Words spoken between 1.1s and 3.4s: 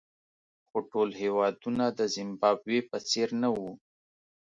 هېوادونه د زیمبابوې په څېر